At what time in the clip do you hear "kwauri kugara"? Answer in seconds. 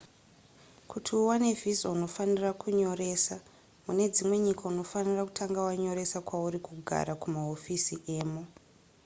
6.27-7.13